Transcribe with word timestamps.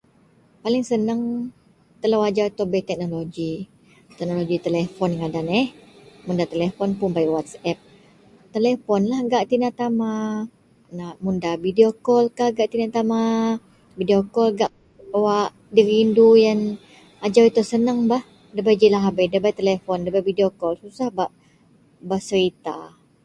Paling 0.63 0.83
seneng 0.91 1.21
telo 2.01 2.17
ajau 2.27 2.47
ito 2.51 2.63
bei 2.71 2.83
teknoloji, 2.89 3.51
teknoloji 4.17 4.55
telepon 4.65 5.11
ngaden 5.19 5.47
yeh 5.57 5.67
mun 6.23 6.37
da 6.39 6.45
telepon 6.53 6.89
dei 7.17 7.27
whatsap, 7.33 7.77
telepon 8.55 9.01
lah 9.09 9.19
gak 9.31 9.47
tina-tama 9.51 10.11
mun 11.23 11.35
da 11.43 11.51
vadeo 11.63 11.89
kol 12.05 12.25
kah 12.37 12.49
gak 12.57 12.69
tina-tama 12.71 13.19
vadeo 13.97 14.21
kol 14.35 14.49
gak 14.59 14.71
wak 15.25 15.49
dirindu 15.75 16.27
iyen 16.39 16.59
ajau 17.25 17.45
ito 17.49 17.61
seneng 17.71 17.99
bah 18.11 18.23
debei 18.55 18.79
ji 18.81 18.87
lahabei 18.93 19.27
debei 19.33 19.57
telepon 19.61 19.97
nda 19.99 20.13
bei 20.15 20.27
videokol 20.29 20.73
susah 20.81 21.09
bak 22.07 22.21
serita. 22.27 22.73